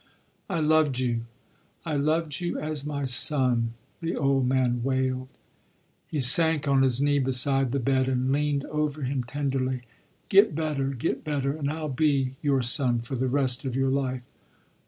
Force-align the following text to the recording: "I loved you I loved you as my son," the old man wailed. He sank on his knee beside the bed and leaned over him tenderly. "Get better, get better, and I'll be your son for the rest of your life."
"I 0.49 0.61
loved 0.61 0.97
you 0.97 1.25
I 1.85 1.95
loved 1.95 2.41
you 2.41 2.57
as 2.57 2.83
my 2.87 3.05
son," 3.05 3.75
the 4.01 4.15
old 4.15 4.47
man 4.47 4.81
wailed. 4.81 5.27
He 6.07 6.19
sank 6.19 6.67
on 6.67 6.81
his 6.81 6.99
knee 6.99 7.19
beside 7.19 7.71
the 7.71 7.77
bed 7.77 8.07
and 8.07 8.31
leaned 8.31 8.65
over 8.65 9.03
him 9.03 9.23
tenderly. 9.23 9.83
"Get 10.27 10.55
better, 10.55 10.87
get 10.87 11.23
better, 11.23 11.51
and 11.53 11.69
I'll 11.69 11.87
be 11.87 12.33
your 12.41 12.63
son 12.63 13.01
for 13.01 13.15
the 13.15 13.27
rest 13.27 13.63
of 13.63 13.75
your 13.75 13.91
life." 13.91 14.23